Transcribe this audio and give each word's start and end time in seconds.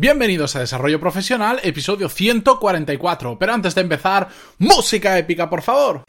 Bienvenidos 0.00 0.54
a 0.54 0.60
Desarrollo 0.60 1.00
Profesional, 1.00 1.58
episodio 1.64 2.08
144. 2.08 3.36
Pero 3.36 3.52
antes 3.52 3.74
de 3.74 3.80
empezar, 3.80 4.28
música 4.58 5.18
épica, 5.18 5.50
por 5.50 5.60
favor. 5.60 6.04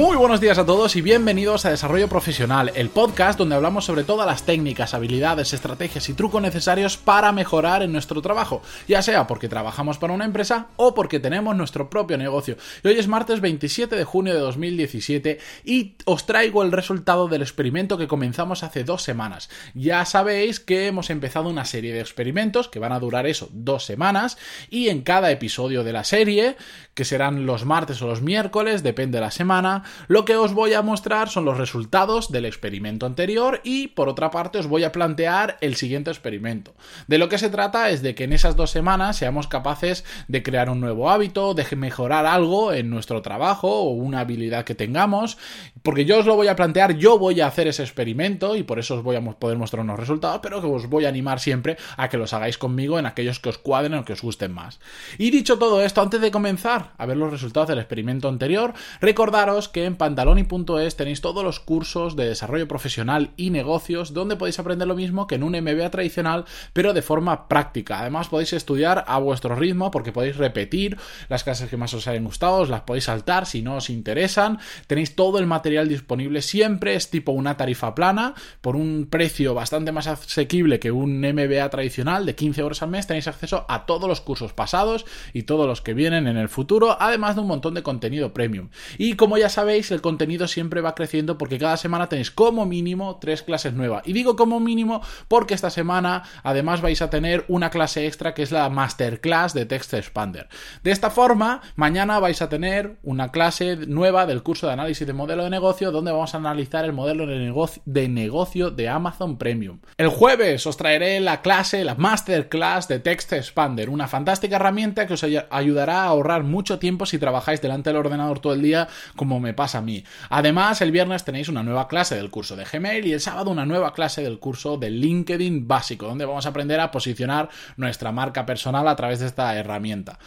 Muy 0.00 0.16
buenos 0.16 0.40
días 0.40 0.56
a 0.56 0.64
todos 0.64 0.96
y 0.96 1.02
bienvenidos 1.02 1.66
a 1.66 1.70
Desarrollo 1.70 2.08
Profesional, 2.08 2.72
el 2.74 2.88
podcast 2.88 3.38
donde 3.38 3.54
hablamos 3.54 3.84
sobre 3.84 4.02
todas 4.02 4.26
las 4.26 4.44
técnicas, 4.44 4.94
habilidades, 4.94 5.52
estrategias 5.52 6.08
y 6.08 6.14
trucos 6.14 6.40
necesarios 6.40 6.96
para 6.96 7.32
mejorar 7.32 7.82
en 7.82 7.92
nuestro 7.92 8.22
trabajo, 8.22 8.62
ya 8.88 9.02
sea 9.02 9.26
porque 9.26 9.50
trabajamos 9.50 9.98
para 9.98 10.14
una 10.14 10.24
empresa 10.24 10.68
o 10.76 10.94
porque 10.94 11.20
tenemos 11.20 11.54
nuestro 11.54 11.90
propio 11.90 12.16
negocio. 12.16 12.56
Y 12.82 12.88
hoy 12.88 12.98
es 12.98 13.08
martes 13.08 13.42
27 13.42 13.94
de 13.94 14.04
junio 14.04 14.32
de 14.32 14.40
2017 14.40 15.38
y 15.66 15.96
os 16.06 16.24
traigo 16.24 16.62
el 16.62 16.72
resultado 16.72 17.28
del 17.28 17.42
experimento 17.42 17.98
que 17.98 18.08
comenzamos 18.08 18.62
hace 18.62 18.84
dos 18.84 19.02
semanas. 19.02 19.50
Ya 19.74 20.06
sabéis 20.06 20.60
que 20.60 20.86
hemos 20.86 21.10
empezado 21.10 21.50
una 21.50 21.66
serie 21.66 21.92
de 21.92 22.00
experimentos 22.00 22.68
que 22.68 22.78
van 22.78 22.92
a 22.92 23.00
durar 23.00 23.26
eso, 23.26 23.50
dos 23.52 23.84
semanas, 23.84 24.38
y 24.70 24.88
en 24.88 25.02
cada 25.02 25.30
episodio 25.30 25.84
de 25.84 25.92
la 25.92 26.04
serie, 26.04 26.56
que 26.94 27.04
serán 27.04 27.44
los 27.44 27.66
martes 27.66 28.00
o 28.00 28.06
los 28.06 28.22
miércoles, 28.22 28.82
depende 28.82 29.18
de 29.18 29.24
la 29.24 29.30
semana, 29.30 29.84
lo 30.08 30.24
que 30.24 30.36
os 30.36 30.52
voy 30.52 30.74
a 30.74 30.82
mostrar 30.82 31.28
son 31.28 31.44
los 31.44 31.58
resultados 31.58 32.30
del 32.30 32.44
experimento 32.44 33.06
anterior 33.06 33.60
y 33.64 33.88
por 33.88 34.08
otra 34.08 34.30
parte 34.30 34.58
os 34.58 34.66
voy 34.66 34.84
a 34.84 34.92
plantear 34.92 35.58
el 35.60 35.76
siguiente 35.76 36.10
experimento. 36.10 36.74
De 37.06 37.18
lo 37.18 37.28
que 37.28 37.38
se 37.38 37.50
trata 37.50 37.90
es 37.90 38.02
de 38.02 38.14
que 38.14 38.24
en 38.24 38.32
esas 38.32 38.56
dos 38.56 38.70
semanas 38.70 39.16
seamos 39.16 39.48
capaces 39.48 40.04
de 40.28 40.42
crear 40.42 40.70
un 40.70 40.80
nuevo 40.80 41.10
hábito, 41.10 41.54
de 41.54 41.64
mejorar 41.76 42.26
algo 42.26 42.72
en 42.72 42.90
nuestro 42.90 43.22
trabajo 43.22 43.68
o 43.68 43.90
una 43.90 44.20
habilidad 44.20 44.64
que 44.64 44.74
tengamos, 44.74 45.38
porque 45.82 46.04
yo 46.04 46.18
os 46.18 46.26
lo 46.26 46.36
voy 46.36 46.48
a 46.48 46.56
plantear, 46.56 46.96
yo 46.96 47.18
voy 47.18 47.40
a 47.40 47.46
hacer 47.46 47.68
ese 47.68 47.82
experimento 47.82 48.56
y 48.56 48.62
por 48.62 48.78
eso 48.78 48.96
os 48.96 49.02
voy 49.02 49.16
a 49.16 49.22
poder 49.22 49.58
mostrar 49.58 49.82
unos 49.82 49.98
resultados, 49.98 50.40
pero 50.42 50.60
que 50.60 50.66
os 50.66 50.88
voy 50.88 51.04
a 51.04 51.08
animar 51.08 51.40
siempre 51.40 51.76
a 51.96 52.08
que 52.08 52.18
los 52.18 52.32
hagáis 52.32 52.58
conmigo 52.58 52.98
en 52.98 53.06
aquellos 53.06 53.40
que 53.40 53.48
os 53.48 53.58
cuadren 53.58 53.94
o 53.94 54.04
que 54.04 54.12
os 54.12 54.22
gusten 54.22 54.52
más. 54.52 54.80
Y 55.18 55.30
dicho 55.30 55.58
todo 55.58 55.82
esto, 55.82 56.02
antes 56.02 56.20
de 56.20 56.30
comenzar 56.30 56.92
a 56.98 57.06
ver 57.06 57.16
los 57.16 57.30
resultados 57.30 57.68
del 57.68 57.78
experimento 57.78 58.28
anterior, 58.28 58.74
recordaros 59.00 59.68
que 59.68 59.79
en 59.84 59.96
pantaloni.es 59.96 60.96
tenéis 60.96 61.20
todos 61.20 61.44
los 61.44 61.60
cursos 61.60 62.16
de 62.16 62.28
desarrollo 62.28 62.68
profesional 62.68 63.30
y 63.36 63.50
negocios 63.50 64.12
donde 64.12 64.36
podéis 64.36 64.58
aprender 64.58 64.88
lo 64.88 64.94
mismo 64.94 65.26
que 65.26 65.36
en 65.36 65.42
un 65.42 65.52
MBA 65.52 65.90
tradicional, 65.90 66.44
pero 66.72 66.92
de 66.92 67.02
forma 67.02 67.48
práctica. 67.48 68.00
Además 68.00 68.28
podéis 68.28 68.52
estudiar 68.52 69.04
a 69.06 69.18
vuestro 69.18 69.54
ritmo 69.54 69.90
porque 69.90 70.12
podéis 70.12 70.36
repetir 70.36 70.96
las 71.28 71.44
clases 71.44 71.68
que 71.68 71.76
más 71.76 71.94
os 71.94 72.06
hayan 72.06 72.24
gustado, 72.24 72.64
las 72.66 72.82
podéis 72.82 73.04
saltar 73.04 73.46
si 73.46 73.62
no 73.62 73.76
os 73.76 73.90
interesan. 73.90 74.58
Tenéis 74.86 75.14
todo 75.16 75.38
el 75.38 75.46
material 75.46 75.88
disponible 75.88 76.42
siempre, 76.42 76.94
es 76.94 77.10
tipo 77.10 77.32
una 77.32 77.56
tarifa 77.56 77.94
plana 77.94 78.34
por 78.60 78.76
un 78.76 79.08
precio 79.10 79.54
bastante 79.54 79.92
más 79.92 80.06
asequible 80.06 80.78
que 80.78 80.90
un 80.90 81.20
MBA 81.20 81.68
tradicional 81.70 82.26
de 82.26 82.34
15 82.34 82.62
horas 82.62 82.82
al 82.82 82.90
mes. 82.90 83.06
Tenéis 83.06 83.28
acceso 83.28 83.64
a 83.68 83.86
todos 83.86 84.08
los 84.08 84.20
cursos 84.20 84.52
pasados 84.52 85.06
y 85.32 85.44
todos 85.44 85.66
los 85.66 85.80
que 85.80 85.94
vienen 85.94 86.26
en 86.26 86.36
el 86.36 86.48
futuro, 86.48 86.96
además 87.00 87.34
de 87.34 87.42
un 87.42 87.48
montón 87.48 87.74
de 87.74 87.82
contenido 87.82 88.32
premium. 88.32 88.68
Y 88.98 89.14
como 89.14 89.38
ya 89.38 89.48
sabéis, 89.48 89.69
sabéis, 89.70 89.92
el 89.92 90.00
contenido 90.00 90.48
siempre 90.48 90.80
va 90.80 90.96
creciendo 90.96 91.38
porque 91.38 91.56
cada 91.56 91.76
semana 91.76 92.08
tenéis 92.08 92.32
como 92.32 92.66
mínimo 92.66 93.18
tres 93.20 93.44
clases 93.44 93.72
nuevas. 93.72 94.02
Y 94.04 94.12
digo 94.12 94.34
como 94.34 94.58
mínimo 94.58 95.00
porque 95.28 95.54
esta 95.54 95.70
semana 95.70 96.24
además 96.42 96.80
vais 96.80 97.00
a 97.02 97.08
tener 97.08 97.44
una 97.46 97.70
clase 97.70 98.08
extra 98.08 98.34
que 98.34 98.42
es 98.42 98.50
la 98.50 98.68
masterclass 98.68 99.54
de 99.54 99.66
Text 99.66 99.94
Expander. 99.94 100.48
De 100.82 100.90
esta 100.90 101.08
forma, 101.08 101.60
mañana 101.76 102.18
vais 102.18 102.42
a 102.42 102.48
tener 102.48 102.96
una 103.04 103.30
clase 103.30 103.76
nueva 103.76 104.26
del 104.26 104.42
curso 104.42 104.66
de 104.66 104.72
análisis 104.72 105.06
de 105.06 105.12
modelo 105.12 105.44
de 105.44 105.50
negocio 105.50 105.92
donde 105.92 106.10
vamos 106.10 106.34
a 106.34 106.38
analizar 106.38 106.84
el 106.84 106.92
modelo 106.92 107.24
de 107.26 107.38
negocio 107.38 107.80
de, 107.84 108.08
negocio 108.08 108.72
de 108.72 108.88
Amazon 108.88 109.38
Premium. 109.38 109.78
El 109.98 110.08
jueves 110.08 110.66
os 110.66 110.76
traeré 110.76 111.20
la 111.20 111.42
clase, 111.42 111.84
la 111.84 111.94
masterclass 111.94 112.88
de 112.88 112.98
Text 112.98 113.32
Expander, 113.34 113.88
una 113.88 114.08
fantástica 114.08 114.56
herramienta 114.56 115.06
que 115.06 115.14
os 115.14 115.22
ayudará 115.22 116.02
a 116.02 116.06
ahorrar 116.06 116.42
mucho 116.42 116.80
tiempo 116.80 117.06
si 117.06 117.18
trabajáis 117.18 117.62
delante 117.62 117.90
del 117.90 117.98
ordenador 117.98 118.40
todo 118.40 118.54
el 118.54 118.62
día 118.62 118.88
como 119.14 119.38
me 119.38 119.49
pasa 119.54 119.78
a 119.78 119.82
mí. 119.82 120.04
Además, 120.28 120.80
el 120.80 120.92
viernes 120.92 121.24
tenéis 121.24 121.48
una 121.48 121.62
nueva 121.62 121.88
clase 121.88 122.14
del 122.14 122.30
curso 122.30 122.56
de 122.56 122.64
Gmail 122.64 123.06
y 123.06 123.12
el 123.12 123.20
sábado 123.20 123.50
una 123.50 123.66
nueva 123.66 123.92
clase 123.92 124.22
del 124.22 124.38
curso 124.38 124.76
de 124.76 124.90
LinkedIn 124.90 125.66
básico, 125.66 126.06
donde 126.06 126.24
vamos 126.24 126.46
a 126.46 126.50
aprender 126.50 126.80
a 126.80 126.90
posicionar 126.90 127.48
nuestra 127.76 128.12
marca 128.12 128.46
personal 128.46 128.86
a 128.88 128.96
través 128.96 129.20
de 129.20 129.26
esta 129.26 129.56
herramienta. 129.56 130.18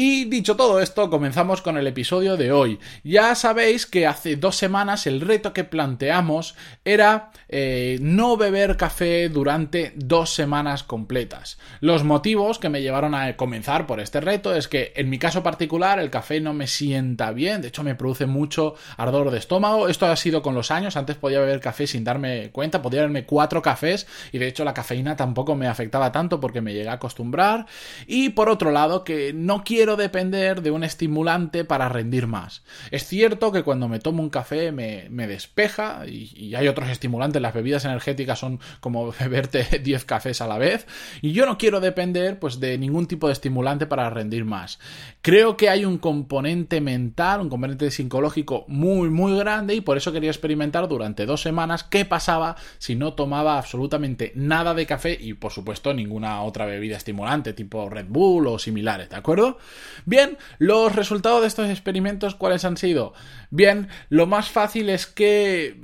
Y 0.00 0.26
dicho 0.26 0.54
todo 0.54 0.80
esto, 0.80 1.10
comenzamos 1.10 1.60
con 1.60 1.76
el 1.76 1.88
episodio 1.88 2.36
de 2.36 2.52
hoy. 2.52 2.78
Ya 3.02 3.34
sabéis 3.34 3.84
que 3.84 4.06
hace 4.06 4.36
dos 4.36 4.54
semanas 4.54 5.08
el 5.08 5.20
reto 5.20 5.52
que 5.52 5.64
planteamos 5.64 6.54
era 6.84 7.32
eh, 7.48 7.98
no 8.00 8.36
beber 8.36 8.76
café 8.76 9.28
durante 9.28 9.92
dos 9.96 10.32
semanas 10.32 10.84
completas. 10.84 11.58
Los 11.80 12.04
motivos 12.04 12.60
que 12.60 12.68
me 12.68 12.80
llevaron 12.80 13.12
a 13.16 13.36
comenzar 13.36 13.88
por 13.88 13.98
este 13.98 14.20
reto 14.20 14.54
es 14.54 14.68
que 14.68 14.92
en 14.94 15.10
mi 15.10 15.18
caso 15.18 15.42
particular 15.42 15.98
el 15.98 16.10
café 16.10 16.40
no 16.40 16.54
me 16.54 16.68
sienta 16.68 17.32
bien, 17.32 17.60
de 17.60 17.66
hecho 17.66 17.82
me 17.82 17.96
produce 17.96 18.26
mucho 18.26 18.76
ardor 18.98 19.32
de 19.32 19.38
estómago. 19.38 19.88
Esto 19.88 20.06
ha 20.06 20.14
sido 20.14 20.42
con 20.42 20.54
los 20.54 20.70
años, 20.70 20.96
antes 20.96 21.16
podía 21.16 21.40
beber 21.40 21.58
café 21.58 21.88
sin 21.88 22.04
darme 22.04 22.50
cuenta, 22.50 22.82
podía 22.82 23.00
beberme 23.00 23.26
cuatro 23.26 23.62
cafés 23.62 24.06
y 24.30 24.38
de 24.38 24.46
hecho 24.46 24.64
la 24.64 24.74
cafeína 24.74 25.16
tampoco 25.16 25.56
me 25.56 25.66
afectaba 25.66 26.12
tanto 26.12 26.38
porque 26.38 26.60
me 26.60 26.72
llegué 26.72 26.88
a 26.88 26.92
acostumbrar. 26.92 27.66
Y 28.06 28.28
por 28.28 28.48
otro 28.48 28.70
lado, 28.70 29.02
que 29.02 29.32
no 29.32 29.64
quiero 29.64 29.87
depender 29.96 30.62
de 30.62 30.70
un 30.70 30.84
estimulante 30.84 31.64
para 31.64 31.88
rendir 31.88 32.26
más. 32.26 32.62
Es 32.90 33.06
cierto 33.06 33.52
que 33.52 33.62
cuando 33.62 33.88
me 33.88 33.98
tomo 33.98 34.22
un 34.22 34.30
café 34.30 34.72
me, 34.72 35.08
despeja 35.26 36.06
y, 36.06 36.54
hay 36.54 36.68
otros 36.68 36.88
estimulantes, 36.88 37.42
las 37.42 37.54
bebidas 37.54 37.84
energéticas 37.84 38.38
son 38.38 38.60
como 38.80 39.12
beberte 39.20 39.78
10 39.78 40.04
cafés 40.04 40.40
a 40.40 40.46
la 40.46 40.58
vez 40.58 40.86
y 41.22 41.32
yo 41.32 41.46
no 41.46 41.58
quiero 41.58 41.80
depender 41.80 42.38
pues 42.38 42.60
de 42.60 42.78
ningún 42.78 43.06
tipo 43.06 43.26
de 43.26 43.32
estimulante 43.32 43.86
para 43.86 44.10
rendir 44.10 44.44
más. 44.44 44.78
Creo 45.22 45.56
que 45.56 45.68
hay 45.68 45.84
un 45.84 45.98
componente 45.98 46.80
mental, 46.80 47.40
un 47.40 47.48
componente 47.48 47.90
psicológico 47.90 48.64
muy 48.68 49.10
muy 49.10 49.36
grande 49.38 49.74
y 49.74 49.80
por 49.80 49.96
eso 49.96 50.12
quería 50.12 50.30
experimentar 50.30 50.88
durante 50.88 51.26
dos 51.26 51.42
semanas 51.42 51.84
qué 51.84 52.04
pasaba 52.04 52.56
si 52.78 52.94
no 52.94 53.14
tomaba 53.14 53.58
absolutamente 53.58 54.32
nada 54.34 54.74
de 54.74 54.86
café 54.86 55.16
y 55.20 55.34
por 55.34 55.52
supuesto 55.52 55.92
ninguna 55.94 56.42
otra 56.42 56.66
bebida 56.66 56.96
estimulante 56.96 57.52
tipo 57.52 57.88
Red 57.88 58.06
Bull 58.08 58.46
o 58.46 58.58
similares, 58.58 59.10
¿de 59.10 59.16
acuerdo? 59.16 59.58
Bien, 60.04 60.38
los 60.58 60.94
resultados 60.94 61.40
de 61.42 61.48
estos 61.48 61.68
experimentos, 61.68 62.34
¿cuáles 62.34 62.64
han 62.64 62.76
sido? 62.76 63.14
Bien, 63.50 63.88
lo 64.08 64.26
más 64.26 64.48
fácil 64.50 64.90
es 64.90 65.06
que 65.06 65.76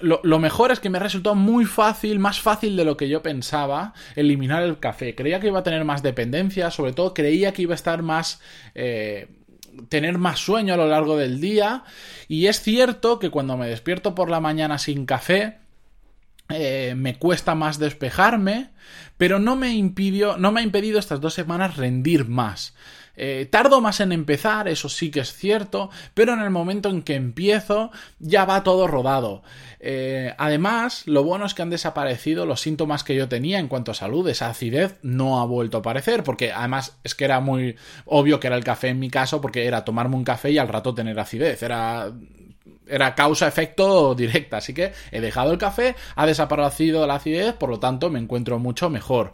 lo, 0.00 0.38
mejor 0.38 0.72
es 0.72 0.80
que 0.80 0.90
me 0.90 0.98
ha 0.98 1.02
resultado 1.02 1.34
muy 1.34 1.64
fácil, 1.64 2.18
más 2.18 2.40
fácil 2.40 2.76
de 2.76 2.84
lo 2.84 2.96
que 2.96 3.08
yo 3.08 3.22
pensaba, 3.22 3.94
eliminar 4.14 4.62
el 4.62 4.78
café. 4.78 5.14
Creía 5.14 5.40
que 5.40 5.46
iba 5.46 5.60
a 5.60 5.62
tener 5.62 5.84
más 5.84 6.02
dependencia, 6.02 6.70
sobre 6.70 6.92
todo 6.92 7.14
creía 7.14 7.52
que 7.52 7.62
iba 7.62 7.72
a 7.72 7.76
estar 7.76 8.02
más... 8.02 8.40
Eh, 8.74 9.28
tener 9.90 10.16
más 10.16 10.38
sueño 10.38 10.72
a 10.72 10.78
lo 10.78 10.88
largo 10.88 11.18
del 11.18 11.38
día. 11.38 11.84
Y 12.28 12.46
es 12.46 12.60
cierto 12.62 13.18
que 13.18 13.28
cuando 13.28 13.58
me 13.58 13.68
despierto 13.68 14.14
por 14.14 14.30
la 14.30 14.40
mañana 14.40 14.78
sin 14.78 15.04
café, 15.04 15.58
eh, 16.48 16.94
me 16.96 17.18
cuesta 17.18 17.54
más 17.54 17.78
despejarme, 17.78 18.70
pero 19.16 19.38
no 19.38 19.56
me 19.56 19.74
impidió, 19.74 20.36
no 20.36 20.52
me 20.52 20.60
ha 20.60 20.64
impedido 20.64 20.98
estas 20.98 21.20
dos 21.20 21.34
semanas 21.34 21.76
rendir 21.76 22.26
más. 22.26 22.74
Eh, 23.16 23.48
tardo 23.50 23.80
más 23.80 24.00
en 24.00 24.12
empezar, 24.12 24.68
eso 24.68 24.88
sí 24.88 25.10
que 25.10 25.20
es 25.20 25.34
cierto, 25.34 25.90
pero 26.14 26.34
en 26.34 26.40
el 26.40 26.50
momento 26.50 26.88
en 26.90 27.02
que 27.02 27.14
empiezo 27.14 27.90
ya 28.18 28.44
va 28.44 28.62
todo 28.62 28.86
rodado. 28.86 29.42
Eh, 29.80 30.34
además, 30.38 31.06
lo 31.06 31.24
bueno 31.24 31.46
es 31.46 31.54
que 31.54 31.62
han 31.62 31.70
desaparecido 31.70 32.46
los 32.46 32.60
síntomas 32.60 33.04
que 33.04 33.14
yo 33.14 33.28
tenía 33.28 33.58
en 33.58 33.68
cuanto 33.68 33.90
a 33.90 33.94
salud. 33.94 34.28
Esa 34.28 34.48
acidez 34.48 34.96
no 35.02 35.40
ha 35.40 35.46
vuelto 35.46 35.78
a 35.78 35.80
aparecer, 35.80 36.22
porque 36.22 36.52
además 36.52 36.98
es 37.04 37.14
que 37.14 37.24
era 37.24 37.40
muy 37.40 37.76
obvio 38.04 38.40
que 38.40 38.48
era 38.48 38.56
el 38.56 38.64
café 38.64 38.88
en 38.88 38.98
mi 38.98 39.10
caso, 39.10 39.40
porque 39.40 39.66
era 39.66 39.84
tomarme 39.84 40.16
un 40.16 40.24
café 40.24 40.50
y 40.50 40.58
al 40.58 40.68
rato 40.68 40.94
tener 40.94 41.18
acidez. 41.18 41.62
Era 41.62 42.12
era 42.88 43.14
causa-efecto 43.14 44.14
directa. 44.14 44.58
Así 44.58 44.72
que 44.74 44.92
he 45.10 45.20
dejado 45.20 45.52
el 45.52 45.58
café, 45.58 45.96
ha 46.14 46.26
desaparecido 46.26 47.06
la 47.06 47.16
acidez, 47.16 47.54
por 47.54 47.70
lo 47.70 47.80
tanto 47.80 48.10
me 48.10 48.18
encuentro 48.18 48.58
mucho 48.58 48.90
mejor. 48.90 49.32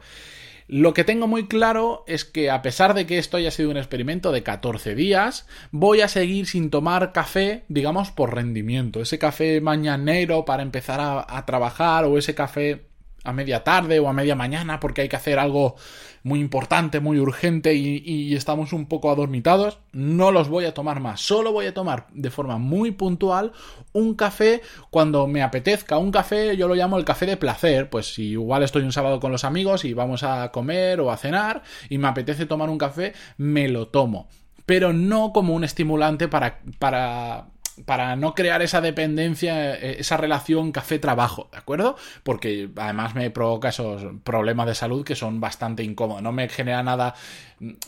Lo 0.72 0.94
que 0.94 1.04
tengo 1.04 1.26
muy 1.26 1.48
claro 1.48 2.02
es 2.06 2.24
que 2.24 2.50
a 2.50 2.62
pesar 2.62 2.94
de 2.94 3.04
que 3.04 3.18
esto 3.18 3.36
haya 3.36 3.50
sido 3.50 3.68
un 3.68 3.76
experimento 3.76 4.32
de 4.32 4.42
14 4.42 4.94
días, 4.94 5.46
voy 5.70 6.00
a 6.00 6.08
seguir 6.08 6.46
sin 6.46 6.70
tomar 6.70 7.12
café, 7.12 7.64
digamos, 7.68 8.10
por 8.10 8.34
rendimiento. 8.34 9.02
Ese 9.02 9.18
café 9.18 9.60
mañanero 9.60 10.46
para 10.46 10.62
empezar 10.62 10.98
a, 11.28 11.44
trabajar 11.44 12.06
o 12.06 12.16
ese 12.16 12.34
café 12.34 12.86
a 13.24 13.32
media 13.32 13.64
tarde 13.64 14.00
o 14.00 14.08
a 14.08 14.12
media 14.12 14.34
mañana 14.34 14.80
porque 14.80 15.02
hay 15.02 15.08
que 15.08 15.16
hacer 15.16 15.38
algo 15.38 15.76
muy 16.24 16.40
importante, 16.40 17.00
muy 17.00 17.18
urgente 17.18 17.74
y, 17.74 18.34
estamos 18.34 18.72
un 18.72 18.86
poco 18.86 19.10
adormitados, 19.10 19.78
no 19.92 20.32
los 20.32 20.48
voy 20.48 20.64
a 20.64 20.74
tomar 20.74 21.00
más. 21.00 21.20
Solo 21.20 21.52
voy 21.52 21.66
a 21.66 21.74
tomar 21.74 22.06
de 22.12 22.30
forma 22.30 22.58
muy 22.58 22.90
puntual 22.92 23.52
un 23.92 24.14
café 24.14 24.62
cuando 24.90 25.26
me 25.26 25.42
apetezca. 25.42 25.98
Un 25.98 26.10
café 26.10 26.56
yo 26.56 26.68
lo 26.68 26.74
llamo 26.74 26.98
el 26.98 27.04
café 27.04 27.26
de 27.26 27.36
placer. 27.36 27.90
Pues 27.90 28.14
si 28.14 28.30
igual 28.30 28.62
estoy 28.62 28.82
un 28.82 28.92
sábado 28.92 29.20
con 29.20 29.32
los 29.32 29.44
amigos 29.44 29.84
y 29.84 29.94
vamos 29.94 30.22
a 30.22 30.50
comer 30.50 31.00
o 31.00 31.10
a 31.10 31.16
cenar 31.16 31.62
y 31.88 31.98
me 31.98 32.08
apetece 32.08 32.46
tomar 32.46 32.70
un 32.70 32.78
café, 32.78 33.12
me 33.36 33.68
lo 33.68 33.88
tomo 33.88 34.28
pero 34.64 34.92
no 34.92 35.32
como 35.32 35.54
un 35.54 35.64
estimulante 35.64 36.28
para, 36.28 36.60
para 36.78 37.46
para 37.84 38.16
no 38.16 38.34
crear 38.34 38.62
esa 38.62 38.80
dependencia, 38.80 39.74
eh, 39.74 39.96
esa 39.98 40.16
relación 40.16 40.72
café-trabajo, 40.72 41.48
¿de 41.52 41.58
acuerdo? 41.58 41.96
Porque 42.22 42.70
además 42.76 43.14
me 43.14 43.30
provoca 43.30 43.70
esos 43.70 44.02
problemas 44.24 44.66
de 44.66 44.74
salud 44.74 45.04
que 45.04 45.14
son 45.14 45.40
bastante 45.40 45.82
incómodos. 45.82 46.22
No 46.22 46.32
me 46.32 46.48
genera 46.48 46.82
nada, 46.82 47.14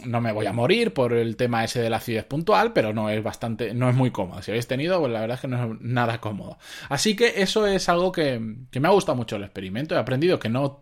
no 0.05 0.21
me 0.21 0.33
voy 0.33 0.47
a 0.47 0.53
morir 0.53 0.95
por 0.95 1.13
el 1.13 1.37
tema 1.37 1.65
ese 1.65 1.81
de 1.81 1.91
la 1.91 1.99
acidez 1.99 2.25
puntual, 2.25 2.73
pero 2.73 2.93
no 2.93 3.11
es 3.11 3.23
bastante, 3.23 3.75
no 3.75 3.89
es 3.89 3.95
muy 3.95 4.11
cómodo. 4.11 4.43
Si 4.43 4.51
habéis 4.51 4.67
tenido, 4.67 4.99
pues 5.01 5.13
la 5.13 5.21
verdad 5.21 5.37
es 5.37 5.41
que 5.41 5.49
no 5.49 5.75
es 5.75 5.81
nada 5.81 6.21
cómodo. 6.21 6.59
Así 6.89 7.15
que 7.17 7.43
eso 7.43 7.67
es 7.67 7.89
algo 7.89 8.13
que, 8.13 8.57
que 8.71 8.81
me 8.81 8.89
ha 8.89 8.93
gustado 8.93 9.17
mucho 9.17 9.37
el 9.37 9.45
experimento. 9.45 9.95
He 9.95 9.99
aprendido 9.99 10.39
que 10.39 10.49
no 10.49 10.81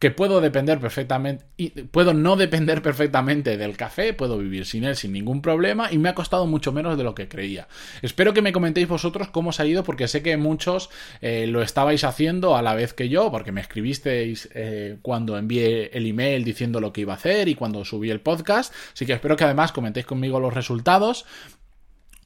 que 0.00 0.10
puedo 0.10 0.40
depender 0.40 0.80
perfectamente, 0.80 1.44
y 1.58 1.68
puedo 1.68 2.14
no 2.14 2.36
depender 2.36 2.80
perfectamente 2.80 3.58
del 3.58 3.76
café, 3.76 4.14
puedo 4.14 4.38
vivir 4.38 4.64
sin 4.64 4.84
él 4.84 4.96
sin 4.96 5.12
ningún 5.12 5.42
problema 5.42 5.92
y 5.92 5.98
me 5.98 6.08
ha 6.08 6.14
costado 6.14 6.46
mucho 6.46 6.72
menos 6.72 6.96
de 6.96 7.04
lo 7.04 7.14
que 7.14 7.28
creía. 7.28 7.68
Espero 8.00 8.32
que 8.32 8.40
me 8.40 8.52
comentéis 8.52 8.88
vosotros 8.88 9.28
cómo 9.28 9.50
os 9.50 9.60
ha 9.60 9.66
ido 9.66 9.84
porque 9.84 10.08
sé 10.08 10.22
que 10.22 10.38
muchos 10.38 10.88
eh, 11.20 11.46
lo 11.46 11.60
estabais 11.60 12.02
haciendo 12.02 12.56
a 12.56 12.62
la 12.62 12.74
vez 12.74 12.94
que 12.94 13.10
yo, 13.10 13.30
porque 13.30 13.52
me 13.52 13.60
escribisteis 13.60 14.48
eh, 14.54 14.96
cuando 15.02 15.36
envié 15.36 15.90
el 15.92 16.06
email 16.06 16.44
diciendo 16.44 16.80
lo 16.80 16.94
que 16.94 17.02
iba 17.02 17.12
a 17.12 17.16
hacer 17.16 17.48
y 17.48 17.54
cuando 17.54 17.84
subí 17.84 18.08
el 18.08 18.20
podcast, 18.20 18.72
así 18.94 19.04
que 19.04 19.12
espero 19.12 19.36
que 19.36 19.44
además 19.44 19.70
comentéis 19.70 20.06
conmigo 20.06 20.40
los 20.40 20.54
resultados 20.54 21.26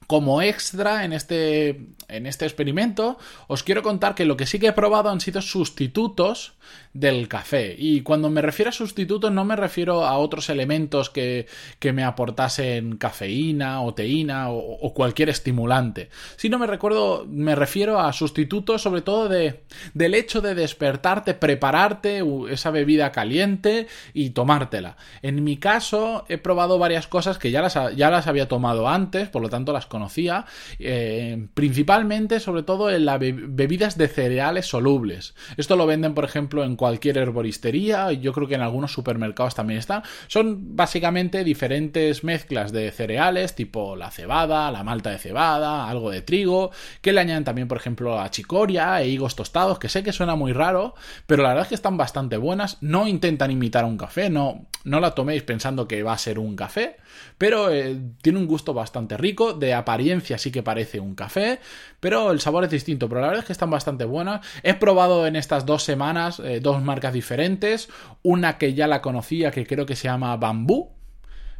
como 0.07 0.41
extra 0.41 1.05
en 1.05 1.13
este, 1.13 1.87
en 2.07 2.25
este 2.25 2.45
experimento, 2.45 3.17
os 3.47 3.63
quiero 3.63 3.83
contar 3.83 4.15
que 4.15 4.25
lo 4.25 4.37
que 4.37 4.45
sí 4.45 4.59
que 4.59 4.67
he 4.67 4.73
probado 4.73 5.09
han 5.09 5.21
sido 5.21 5.41
sustitutos 5.41 6.53
del 6.93 7.27
café. 7.27 7.75
Y 7.77 8.01
cuando 8.01 8.29
me 8.29 8.41
refiero 8.41 8.69
a 8.69 8.71
sustitutos 8.71 9.31
no 9.31 9.43
me 9.43 9.55
refiero 9.55 10.05
a 10.05 10.17
otros 10.17 10.49
elementos 10.49 11.09
que, 11.09 11.47
que 11.79 11.93
me 11.93 12.03
aportasen 12.03 12.97
cafeína 12.97 13.81
o 13.81 13.93
teína 13.93 14.49
o, 14.49 14.93
cualquier 14.93 15.29
estimulante, 15.29 16.09
sino 16.37 16.57
me 16.57 16.67
recuerdo, 16.67 17.25
me 17.27 17.53
refiero 17.53 17.99
a 17.99 18.13
sustitutos 18.13 18.81
sobre 18.81 19.01
todo 19.01 19.27
de, 19.27 19.63
del 19.93 20.15
hecho 20.15 20.39
de 20.39 20.55
despertarte, 20.55 21.33
prepararte 21.33 22.23
esa 22.49 22.71
bebida 22.71 23.11
caliente 23.11 23.87
y 24.13 24.29
tomártela. 24.29 24.95
En 25.21 25.43
mi 25.43 25.57
caso 25.57 26.25
he 26.29 26.37
probado 26.37 26.79
varias 26.79 27.07
cosas 27.07 27.37
que 27.37 27.51
ya 27.51 27.61
las, 27.61 27.73
ya 27.95 28.09
las 28.09 28.27
había 28.27 28.47
tomado 28.47 28.87
antes, 28.87 29.27
por 29.27 29.41
lo 29.41 29.49
tanto 29.49 29.73
las 29.73 29.85
conocía, 29.95 30.45
eh, 30.77 31.47
principalmente, 31.53 32.41
sobre 32.41 32.63
todo 32.63 32.89
en 32.89 33.05
las 33.05 33.17
bebidas 33.17 33.97
de 33.97 34.09
cereales 34.09 34.65
solubles. 34.65 35.35
Esto 35.55 35.77
lo 35.77 35.87
venden, 35.87 36.13
por 36.13 36.25
ejemplo, 36.25 36.65
en 36.65 36.75
cualquier 36.75 37.17
herboristería, 37.17 38.11
yo 38.11 38.33
creo 38.33 38.49
que 38.49 38.55
en 38.55 38.61
algunos 38.61 38.91
supermercados 38.91 39.55
también 39.55 39.79
están. 39.79 40.03
Son 40.27 40.75
básicamente 40.75 41.45
diferentes 41.45 42.25
mezclas 42.25 42.73
de 42.73 42.91
cereales, 42.91 43.55
tipo 43.55 43.95
la 43.95 44.11
cebada, 44.11 44.69
la 44.69 44.83
malta 44.83 45.11
de 45.11 45.17
cebada, 45.17 45.87
algo 45.87 46.11
de 46.11 46.21
trigo, 46.21 46.71
que 47.01 47.13
le 47.13 47.21
añaden 47.21 47.45
también, 47.45 47.69
por 47.69 47.77
ejemplo, 47.77 48.19
a 48.19 48.29
chicoria 48.31 49.01
e 49.01 49.07
higos 49.07 49.37
tostados, 49.37 49.79
que 49.79 49.87
sé 49.87 50.03
que 50.03 50.11
suena 50.11 50.35
muy 50.35 50.51
raro, 50.51 50.95
pero 51.25 51.41
la 51.41 51.49
verdad 51.49 51.63
es 51.63 51.69
que 51.69 51.75
están 51.75 51.95
bastante 51.95 52.35
buenas. 52.35 52.79
No 52.81 53.07
intentan 53.07 53.49
imitar 53.49 53.85
un 53.85 53.97
café, 53.97 54.29
no, 54.29 54.67
no 54.83 54.99
la 54.99 55.15
toméis 55.15 55.43
pensando 55.43 55.87
que 55.87 56.03
va 56.03 56.11
a 56.11 56.17
ser 56.17 56.37
un 56.37 56.57
café, 56.57 56.97
pero 57.37 57.71
eh, 57.71 57.97
tiene 58.21 58.39
un 58.39 58.47
gusto 58.47 58.73
bastante 58.73 59.15
rico, 59.15 59.53
de 59.53 59.73
apariencia 59.85 60.37
sí 60.37 60.51
que 60.51 60.63
parece 60.63 60.99
un 60.99 61.15
café, 61.15 61.59
pero 61.99 62.31
el 62.31 62.39
sabor 62.41 62.63
es 62.65 62.71
distinto, 62.71 63.07
pero 63.07 63.21
la 63.21 63.27
verdad 63.27 63.43
es 63.43 63.47
que 63.47 63.53
están 63.53 63.69
bastante 63.69 64.03
buenas. 64.03 64.45
He 64.63 64.73
probado 64.73 65.27
en 65.27 65.35
estas 65.35 65.65
dos 65.65 65.83
semanas 65.83 66.39
eh, 66.39 66.59
dos 66.59 66.81
marcas 66.83 67.13
diferentes, 67.13 67.87
una 68.23 68.57
que 68.57 68.73
ya 68.73 68.87
la 68.87 69.01
conocía 69.01 69.51
que 69.51 69.65
creo 69.65 69.85
que 69.85 69.95
se 69.95 70.07
llama 70.07 70.35
Bambú, 70.37 70.95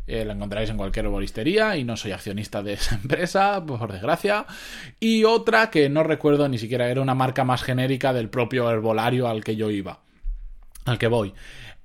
eh, 0.07 0.24
la 0.24 0.33
encontraréis 0.33 0.69
en 0.69 0.77
cualquier 0.77 1.06
herboristería 1.06 1.77
y 1.77 1.83
no 1.83 1.98
soy 1.98 2.12
accionista 2.12 2.62
de 2.62 2.74
esa 2.74 2.95
empresa, 3.01 3.66
por 3.66 3.92
desgracia. 3.92 4.45
Y 5.00 5.24
otra 5.24 5.69
que 5.69 5.89
no 5.89 6.04
recuerdo 6.04 6.48
ni 6.48 6.57
siquiera, 6.57 6.89
era 6.89 7.01
una 7.01 7.16
marca 7.16 7.44
más 7.44 7.63
genérica 7.63 8.13
del 8.13 8.30
propio 8.30 8.69
herbolario 8.69 9.28
al 9.28 9.44
que 9.44 9.56
yo 9.56 9.71
iba, 9.71 10.00
al 10.86 10.98
que 10.98 11.08
voy. 11.08 11.34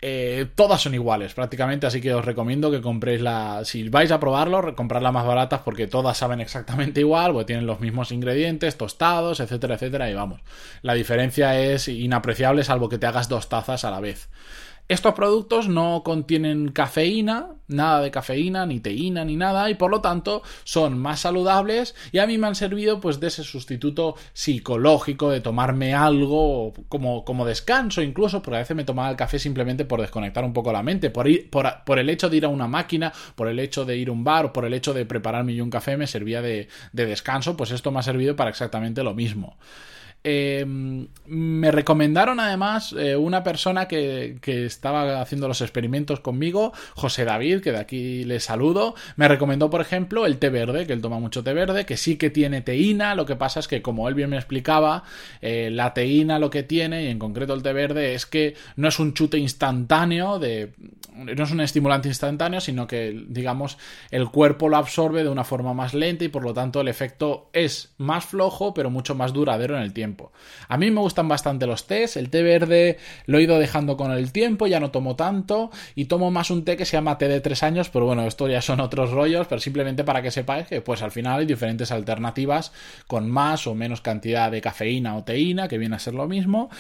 Eh, 0.03 0.47
todas 0.55 0.81
son 0.81 0.95
iguales 0.95 1.35
prácticamente, 1.35 1.87
así 1.87 2.01
que 2.01 2.15
os 2.15 2.25
recomiendo 2.25 2.71
que 2.71 2.81
compréis 2.81 3.21
la... 3.21 3.63
Si 3.65 3.89
vais 3.91 4.11
a 4.11 4.19
probarlo, 4.19 4.75
comprarlas 4.75 5.13
más 5.13 5.27
baratas 5.27 5.61
porque 5.61 5.87
todas 5.87 6.17
saben 6.17 6.41
exactamente 6.41 7.01
igual, 7.01 7.33
porque 7.33 7.47
tienen 7.47 7.67
los 7.67 7.81
mismos 7.81 8.11
ingredientes, 8.11 8.79
tostados, 8.79 9.41
etcétera, 9.41 9.75
etcétera, 9.75 10.11
y 10.11 10.15
vamos. 10.15 10.41
La 10.81 10.95
diferencia 10.95 11.61
es 11.61 11.89
inapreciable 11.89 12.65
salvo 12.65 12.89
que 12.89 12.99
te 12.99 13.07
hagas 13.07 13.29
dos 13.29 13.49
tazas 13.51 13.85
a 13.85 13.91
la 13.91 14.01
vez. 14.01 14.31
Estos 14.91 15.15
productos 15.15 15.69
no 15.69 16.03
contienen 16.03 16.73
cafeína, 16.73 17.51
nada 17.69 18.01
de 18.01 18.11
cafeína, 18.11 18.67
ni 18.67 18.81
teína, 18.81 19.25
ni 19.25 19.37
nada, 19.37 19.71
y 19.71 19.77
por 19.77 19.89
lo 19.89 20.01
tanto 20.01 20.43
son 20.65 20.99
más 20.99 21.21
saludables 21.21 21.95
y 22.11 22.19
a 22.19 22.27
mí 22.27 22.39
me 22.39 22.49
han 22.49 22.57
servido 22.57 22.99
pues 22.99 23.21
de 23.21 23.29
ese 23.29 23.45
sustituto 23.45 24.17
psicológico 24.33 25.31
de 25.31 25.41
tomarme 25.41 25.95
algo 25.95 26.73
como, 26.89 27.25
como 27.25 27.47
descanso 27.47 28.03
incluso, 28.03 28.43
porque 28.43 28.57
a 28.57 28.59
veces 28.63 28.77
me 28.77 28.83
tomaba 28.83 29.11
el 29.11 29.17
café 29.17 29.39
simplemente 29.39 29.85
por 29.85 30.01
desconectar 30.01 30.43
un 30.43 30.53
poco 30.53 30.73
la 30.73 30.83
mente, 30.83 31.09
por, 31.09 31.29
ir, 31.29 31.49
por, 31.51 31.99
el 32.01 32.11
hecho 32.11 32.29
de 32.29 32.39
ir 32.39 32.45
a 32.45 32.49
una 32.49 32.67
máquina, 32.67 33.13
por 33.37 33.47
el 33.47 33.61
hecho 33.61 33.85
de 33.85 33.97
ir 33.97 34.09
a 34.09 34.13
un 34.13 34.25
bar, 34.25 34.53
por 34.53 34.65
el 34.65 34.75
hecho 34.75 34.93
de 34.93 35.07
prepararme 35.07 35.55
yo 35.55 35.63
un 35.63 35.71
café 35.71 35.97
me 35.97 36.09
servía 36.09 36.43
de 36.43 36.67
descanso, 36.93 37.57
pues 37.57 37.71
esto 37.71 37.93
me 37.93 38.01
ha 38.01 38.03
servido 38.03 38.35
para 38.35 38.51
exactamente 38.51 39.05
lo 39.05 39.15
mismo. 39.15 39.57
Eh, 40.23 40.67
me 41.27 41.71
recomendaron 41.71 42.41
además 42.41 42.95
eh, 42.99 43.17
una 43.17 43.43
persona 43.43 43.89
que, 43.89 44.37
que, 44.43 44.67
estaba 44.67 45.23
haciendo 45.23 45.49
los 45.49 45.63
experimentos 45.63 46.21
conmigo, 46.21 46.73
José 46.95 47.25
David, 47.25 47.61
que 47.61 47.73
de 47.73 47.79
aquí 47.79 48.25
le 48.25 48.41
saludo. 48.41 48.95
Me 49.17 49.29
recomendó, 49.29 49.71
por 49.71 49.81
ejemplo, 49.81 50.27
el 50.27 50.39
té 50.39 50.51
verde, 50.51 50.87
que 50.87 50.93
él 50.93 51.01
toma 51.01 51.19
mucho 51.19 51.43
té 51.43 51.55
verde, 51.55 51.87
que 51.87 51.97
sí 51.97 52.17
que 52.17 52.29
tiene 52.29 52.61
teína. 52.61 53.15
Lo 53.15 53.25
que 53.25 53.37
pasa 53.37 53.61
es 53.61 53.69
que, 53.69 53.81
como 53.81 54.09
él 54.09 54.15
bien 54.15 54.29
me 54.31 54.37
explicaba, 54.37 55.05
eh, 55.41 55.71
la 55.73 55.95
teína 55.95 56.39
lo 56.39 56.51
que 56.51 56.65
tiene, 56.65 57.05
y 57.05 57.09
en 57.09 57.19
concreto 57.19 57.55
el 57.55 57.63
té 57.63 57.73
verde, 57.73 58.15
es 58.15 58.27
que 58.27 58.55
no 58.77 58.89
es 58.89 58.99
un 58.99 59.15
chute 59.15 59.39
instantáneo 59.39 60.39
de. 60.39 60.73
No 61.15 61.45
es 61.45 61.51
un 61.51 61.61
estimulante 61.61 62.09
instantáneo, 62.09 62.61
sino 62.61 62.87
que, 62.87 63.25
digamos, 63.29 63.79
el 64.11 64.29
cuerpo 64.31 64.69
lo 64.69 64.77
absorbe 64.79 65.23
de 65.23 65.29
una 65.29 65.45
forma 65.45 65.75
más 65.75 65.93
lenta 65.93 66.25
y 66.25 66.29
por 66.29 66.43
lo 66.43 66.55
tanto 66.55 66.81
el 66.81 66.89
efecto 66.89 67.51
es 67.53 67.93
más 67.99 68.25
flojo, 68.25 68.73
pero 68.73 68.91
mucho 68.91 69.15
más 69.15 69.33
duradero 69.33 69.77
en 69.77 69.83
el 69.83 69.93
tiempo. 69.93 70.10
A 70.69 70.77
mí 70.77 70.91
me 70.91 71.01
gustan 71.01 71.29
bastante 71.29 71.67
los 71.67 71.87
tés, 71.87 72.17
el 72.17 72.31
té 72.31 72.43
verde 72.43 72.99
lo 73.27 73.39
he 73.39 73.43
ido 73.43 73.59
dejando 73.59 73.97
con 73.97 74.13
el 74.13 74.33
tiempo, 74.33 74.67
ya 74.67 74.81
no 74.81 74.91
tomo 74.91 75.17
tanto 75.17 75.71
y 75.95 76.07
tomo 76.07 76.31
más 76.31 76.51
un 76.51 76.65
té 76.65 76.77
que 76.77 76.85
se 76.85 76.97
llama 76.97 77.19
té 77.19 77.29
de 77.29 77.41
tres 77.41 77.63
años, 77.63 77.91
pero 77.91 78.07
bueno, 78.07 78.27
esto 78.27 78.49
ya 78.49 78.63
son 78.63 78.81
otros 78.81 79.11
rollos, 79.11 79.47
pero 79.47 79.61
simplemente 79.61 80.05
para 80.05 80.23
que 80.23 80.31
sepáis 80.31 80.67
que 80.67 80.81
pues 80.81 81.03
al 81.03 81.11
final 81.11 81.41
hay 81.41 81.47
diferentes 81.47 81.91
alternativas 81.93 82.73
con 83.07 83.31
más 83.31 83.67
o 83.67 83.75
menos 83.75 84.01
cantidad 84.01 84.51
de 84.51 84.61
cafeína 84.61 85.17
o 85.17 85.25
teína, 85.25 85.69
que 85.69 85.79
viene 85.79 85.97
a 85.97 85.99
ser 85.99 86.15
lo 86.15 86.27
mismo. 86.27 86.71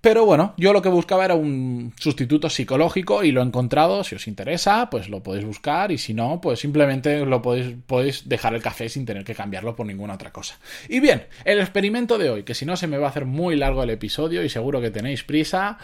Pero 0.00 0.24
bueno, 0.24 0.54
yo 0.56 0.72
lo 0.72 0.80
que 0.80 0.88
buscaba 0.88 1.26
era 1.26 1.34
un 1.34 1.92
sustituto 1.98 2.48
psicológico 2.48 3.22
y 3.22 3.32
lo 3.32 3.42
he 3.42 3.44
encontrado. 3.44 4.02
Si 4.02 4.14
os 4.14 4.28
interesa, 4.28 4.88
pues 4.88 5.10
lo 5.10 5.22
podéis 5.22 5.44
buscar 5.44 5.92
y 5.92 5.98
si 5.98 6.14
no, 6.14 6.40
pues 6.40 6.60
simplemente 6.60 7.26
lo 7.26 7.42
podéis, 7.42 7.76
podéis 7.86 8.26
dejar 8.26 8.54
el 8.54 8.62
café 8.62 8.88
sin 8.88 9.04
tener 9.04 9.24
que 9.24 9.34
cambiarlo 9.34 9.76
por 9.76 9.84
ninguna 9.84 10.14
otra 10.14 10.32
cosa. 10.32 10.58
Y 10.88 11.00
bien, 11.00 11.26
el 11.44 11.60
experimento 11.60 12.16
de 12.16 12.30
hoy, 12.30 12.42
que 12.44 12.54
si 12.54 12.64
no 12.64 12.78
se 12.78 12.86
me 12.86 12.96
va 12.96 13.08
a 13.08 13.10
hacer 13.10 13.26
muy 13.26 13.56
largo 13.56 13.82
el 13.82 13.90
episodio 13.90 14.42
y 14.42 14.48
seguro 14.48 14.80
que 14.80 14.90
tenéis 14.90 15.22
prisa, 15.22 15.76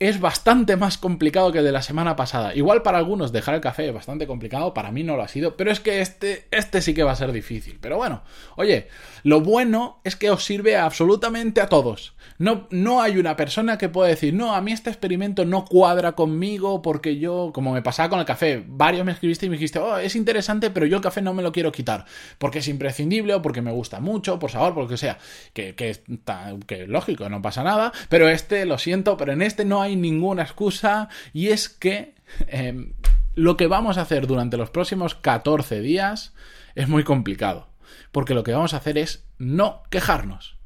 es 0.00 0.18
bastante 0.18 0.76
más 0.76 0.98
complicado 0.98 1.52
que 1.52 1.58
el 1.58 1.64
de 1.64 1.72
la 1.72 1.82
semana 1.82 2.16
pasada. 2.16 2.54
Igual 2.56 2.82
para 2.82 2.98
algunos 2.98 3.30
dejar 3.30 3.54
el 3.54 3.60
café 3.60 3.86
es 3.86 3.94
bastante 3.94 4.26
complicado, 4.26 4.74
para 4.74 4.90
mí 4.90 5.04
no 5.04 5.16
lo 5.16 5.22
ha 5.22 5.28
sido, 5.28 5.56
pero 5.56 5.70
es 5.70 5.78
que 5.78 6.00
este, 6.00 6.48
este 6.50 6.82
sí 6.82 6.92
que 6.92 7.04
va 7.04 7.12
a 7.12 7.16
ser 7.16 7.30
difícil. 7.30 7.78
Pero 7.80 7.98
bueno, 7.98 8.24
oye, 8.56 8.88
lo 9.22 9.40
bueno 9.40 10.00
es 10.02 10.16
que 10.16 10.30
os 10.30 10.44
sirve 10.44 10.76
absolutamente 10.76 11.60
a 11.60 11.68
todos. 11.68 12.14
No, 12.38 12.66
no 12.70 13.02
hay 13.02 13.18
una 13.18 13.36
persona 13.36 13.59
que 13.78 13.88
pueda 13.88 14.08
decir, 14.08 14.34
no, 14.34 14.54
a 14.54 14.60
mí 14.60 14.72
este 14.72 14.90
experimento 14.90 15.44
no 15.44 15.64
cuadra 15.64 16.12
conmigo 16.12 16.82
porque 16.82 17.18
yo, 17.18 17.50
como 17.54 17.72
me 17.72 17.82
pasaba 17.82 18.08
con 18.08 18.18
el 18.18 18.24
café, 18.24 18.64
varios 18.66 19.04
me 19.04 19.12
escribiste 19.12 19.46
y 19.46 19.48
me 19.48 19.56
dijiste, 19.56 19.78
oh, 19.78 19.98
es 19.98 20.16
interesante, 20.16 20.70
pero 20.70 20.86
yo 20.86 20.96
el 20.96 21.02
café 21.02 21.22
no 21.22 21.34
me 21.34 21.42
lo 21.42 21.52
quiero 21.52 21.72
quitar 21.72 22.04
porque 22.38 22.60
es 22.60 22.68
imprescindible 22.68 23.34
o 23.34 23.42
porque 23.42 23.62
me 23.62 23.72
gusta 23.72 24.00
mucho, 24.00 24.38
por 24.38 24.50
sabor, 24.50 24.74
por 24.74 24.84
lo 24.84 24.88
que 24.88 24.96
sea. 24.96 25.18
Que, 25.52 25.74
que, 25.74 25.96
que 26.66 26.86
lógico, 26.86 27.28
no 27.28 27.42
pasa 27.42 27.62
nada, 27.62 27.92
pero 28.08 28.28
este, 28.28 28.66
lo 28.66 28.78
siento, 28.78 29.16
pero 29.16 29.32
en 29.32 29.42
este 29.42 29.64
no 29.64 29.82
hay 29.82 29.96
ninguna 29.96 30.42
excusa 30.42 31.08
y 31.32 31.48
es 31.48 31.68
que 31.68 32.14
em, 32.48 32.92
lo 33.34 33.56
que 33.56 33.66
vamos 33.66 33.98
a 33.98 34.02
hacer 34.02 34.26
durante 34.26 34.56
los 34.56 34.70
próximos 34.70 35.14
14 35.14 35.80
días 35.80 36.34
es 36.74 36.88
muy 36.88 37.04
complicado. 37.04 37.68
Porque 38.12 38.34
lo 38.34 38.42
que 38.42 38.52
vamos 38.52 38.74
a 38.74 38.78
hacer 38.78 38.98
es 38.98 39.24
no 39.38 39.82
quejarnos. 39.90 40.56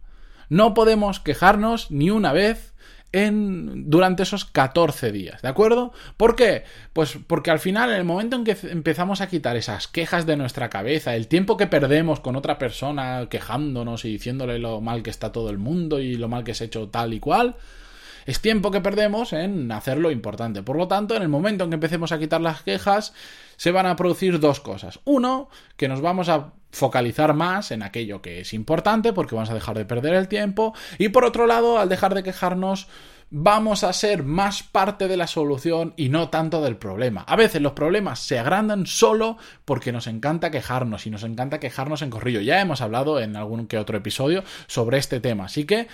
No 0.49 0.75
podemos 0.75 1.21
quejarnos 1.21 1.91
ni 1.91 2.11
una 2.11 2.33
vez 2.33 2.74
en, 3.14 3.88
durante 3.88 4.25
esos 4.25 4.44
14 4.44 5.12
días, 5.12 5.40
¿de 5.40 5.47
acuerdo? 5.47 5.92
¿Por 6.16 6.35
qué? 6.35 6.64
Pues 6.92 7.16
porque 7.28 7.52
al 7.52 7.61
final, 7.61 7.90
en 7.90 7.97
el 7.97 8.04
momento 8.04 8.35
en 8.35 8.42
que 8.42 8.56
empezamos 8.64 9.21
a 9.21 9.28
quitar 9.28 9.56
esas 9.56 9.87
quejas 9.87 10.26
de 10.26 10.37
nuestra 10.37 10.68
cabeza, 10.68 11.14
el 11.14 11.28
tiempo 11.28 11.56
que 11.56 11.68
perdemos 11.68 12.18
con 12.18 12.35
otra 12.35 12.59
persona 12.59 13.28
quejándonos 13.30 14.04
y 14.04 14.09
diciéndole 14.09 14.59
lo 14.59 14.80
mal 14.80 15.04
que 15.04 15.11
está 15.11 15.30
todo 15.30 15.50
el 15.50 15.59
mundo 15.59 16.00
y 16.00 16.16
lo 16.16 16.28
mal 16.28 16.42
que 16.42 16.54
se 16.54 16.64
ha 16.64 16.66
hecho 16.66 16.88
tal 16.88 17.14
y 17.14 17.21
cual, 17.21 17.54
es 18.26 18.40
tiempo 18.40 18.71
que 18.71 18.81
perdemos 18.81 19.33
en 19.33 19.71
hacer 19.73 19.99
lo 19.99 20.11
importante. 20.11 20.62
Por 20.62 20.76
lo 20.76 20.88
tanto, 20.88 21.14
en 21.16 21.23
el 21.23 21.28
momento 21.28 21.64
en 21.64 21.71
que 21.71 21.75
empecemos 21.75 22.12
a 22.12 22.19
quitar 22.19 22.40
las 22.40 22.62
quejas, 22.62 23.12
se 23.57 23.71
van 23.71 23.87
a 23.87 23.97
producir 23.97 24.40
dos 24.40 24.61
cosas. 24.61 25.00
Uno, 25.04 25.49
que 25.76 25.88
nos 25.88 26.00
vamos 26.00 26.28
a 26.28 26.52
focalizar 26.71 27.35
más 27.35 27.71
en 27.71 27.83
aquello 27.83 28.21
que 28.21 28.40
es 28.40 28.52
importante 28.52 29.12
porque 29.12 29.35
vamos 29.35 29.50
a 29.50 29.54
dejar 29.54 29.76
de 29.76 29.85
perder 29.85 30.14
el 30.14 30.28
tiempo. 30.28 30.75
Y 30.99 31.11
por 31.11 31.25
otro 31.25 31.47
lado, 31.47 31.78
al 31.78 31.88
dejar 31.88 32.14
de 32.14 32.23
quejarnos, 32.23 32.88
vamos 33.31 33.85
a 33.85 33.93
ser 33.93 34.23
más 34.23 34.62
parte 34.62 35.09
de 35.09 35.16
la 35.16 35.26
solución 35.26 35.95
y 35.97 36.09
no 36.09 36.28
tanto 36.28 36.62
del 36.62 36.76
problema. 36.76 37.23
A 37.23 37.37
veces 37.37 37.62
los 37.62 37.73
problemas 37.73 38.21
se 38.21 38.38
agrandan 38.38 38.87
solo 38.87 39.38
porque 39.64 39.93
nos 39.93 40.07
encanta 40.07 40.50
quejarnos 40.50 41.07
y 41.07 41.11
nos 41.11 41.25
encanta 41.25 41.61
quejarnos 41.61 42.02
en 42.02 42.11
corrillo. 42.11 42.40
Ya 42.40 42.61
hemos 42.61 42.81
hablado 42.81 43.21
en 43.21 43.37
algún 43.37 43.66
que 43.66 43.78
otro 43.78 43.97
episodio 43.97 44.45
sobre 44.66 44.99
este 44.99 45.21
tema. 45.21 45.47
Así 45.47 45.64
que 45.64 45.88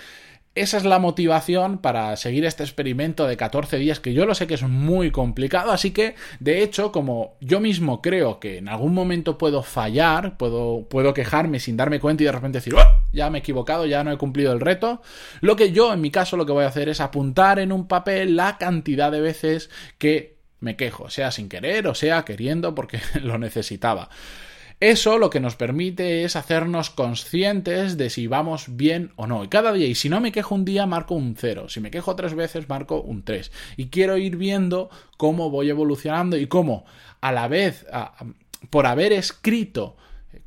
esa 0.53 0.77
es 0.77 0.83
la 0.83 0.99
motivación 0.99 1.77
para 1.77 2.15
seguir 2.17 2.43
este 2.43 2.63
experimento 2.63 3.25
de 3.25 3.37
14 3.37 3.77
días 3.77 4.01
que 4.01 4.13
yo 4.13 4.25
lo 4.25 4.35
sé 4.35 4.47
que 4.47 4.55
es 4.55 4.63
muy 4.63 5.09
complicado, 5.09 5.71
así 5.71 5.91
que 5.91 6.15
de 6.41 6.61
hecho 6.61 6.91
como 6.91 7.37
yo 7.39 7.61
mismo 7.61 8.01
creo 8.01 8.39
que 8.39 8.57
en 8.57 8.67
algún 8.67 8.93
momento 8.93 9.37
puedo 9.37 9.63
fallar, 9.63 10.37
puedo, 10.37 10.85
puedo 10.89 11.13
quejarme 11.13 11.61
sin 11.61 11.77
darme 11.77 12.01
cuenta 12.01 12.23
y 12.23 12.25
de 12.25 12.31
repente 12.33 12.57
decir, 12.57 12.75
¡Oh! 12.75 12.81
ya 13.13 13.29
me 13.29 13.37
he 13.37 13.39
equivocado, 13.39 13.85
ya 13.85 14.03
no 14.03 14.11
he 14.11 14.17
cumplido 14.17 14.51
el 14.51 14.59
reto, 14.59 15.01
lo 15.39 15.55
que 15.55 15.71
yo 15.71 15.93
en 15.93 16.01
mi 16.01 16.11
caso 16.11 16.35
lo 16.35 16.45
que 16.45 16.51
voy 16.51 16.65
a 16.65 16.67
hacer 16.67 16.89
es 16.89 16.99
apuntar 16.99 17.57
en 17.59 17.71
un 17.71 17.87
papel 17.87 18.35
la 18.35 18.57
cantidad 18.57 19.09
de 19.09 19.21
veces 19.21 19.69
que 19.97 20.35
me 20.59 20.75
quejo, 20.75 21.09
sea 21.09 21.31
sin 21.31 21.47
querer 21.47 21.87
o 21.87 21.95
sea 21.95 22.25
queriendo 22.25 22.75
porque 22.75 22.99
lo 23.21 23.37
necesitaba. 23.37 24.09
Eso 24.81 25.19
lo 25.19 25.29
que 25.29 25.39
nos 25.39 25.55
permite 25.55 26.23
es 26.23 26.35
hacernos 26.35 26.89
conscientes 26.89 27.97
de 27.97 28.09
si 28.09 28.25
vamos 28.25 28.65
bien 28.75 29.11
o 29.15 29.27
no. 29.27 29.43
Y 29.43 29.47
cada 29.47 29.73
día, 29.73 29.85
y 29.85 29.93
si 29.93 30.09
no 30.09 30.19
me 30.19 30.31
quejo 30.31 30.55
un 30.55 30.65
día, 30.65 30.87
marco 30.87 31.13
un 31.13 31.35
0. 31.37 31.69
Si 31.69 31.79
me 31.79 31.91
quejo 31.91 32.15
tres 32.15 32.33
veces, 32.33 32.67
marco 32.67 32.99
un 32.99 33.21
3. 33.21 33.51
Y 33.77 33.89
quiero 33.89 34.17
ir 34.17 34.37
viendo 34.37 34.89
cómo 35.17 35.51
voy 35.51 35.69
evolucionando 35.69 36.35
y 36.35 36.47
cómo, 36.47 36.85
a 37.21 37.31
la 37.31 37.47
vez, 37.47 37.85
por 38.71 38.87
haber 38.87 39.13
escrito 39.13 39.97